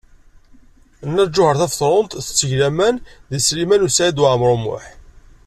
Nna 1.07 1.23
Lǧuheṛ 1.27 1.55
Tabetṛunt 1.57 2.17
tetteg 2.25 2.51
laman 2.59 2.95
deg 3.31 3.41
Sliman 3.41 3.85
U 3.87 3.89
Saɛid 3.91 4.21
Waɛmaṛ 4.21 4.49
U 4.55 4.59
Muḥ. 4.63 4.85